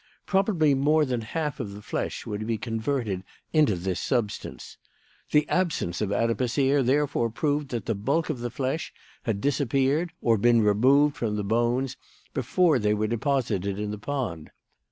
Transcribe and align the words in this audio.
Probably 0.25 0.73
more 0.73 1.05
than 1.05 1.21
half 1.21 1.59
of 1.59 1.73
the 1.73 1.81
flesh 1.83 2.25
would 2.25 2.47
be 2.47 2.57
converted 2.57 3.23
into 3.53 3.75
this 3.75 3.99
substance. 3.99 4.79
The 5.29 5.47
absence 5.47 6.01
of 6.01 6.09
adipocere 6.09 6.83
therefore 6.83 7.29
proved 7.29 7.69
that 7.69 7.85
the 7.85 7.93
bulk 7.93 8.31
of 8.31 8.39
the 8.39 8.49
flesh 8.49 8.91
had 9.25 9.41
disappeared 9.41 10.11
or 10.19 10.39
been 10.39 10.63
removed 10.63 11.15
from 11.17 11.35
the 11.35 11.43
bones 11.43 11.97
before 12.33 12.79
they 12.79 12.95
were 12.95 13.05
deposited 13.05 13.77
in 13.77 13.91
the 13.91 13.99
pond. 13.99 14.49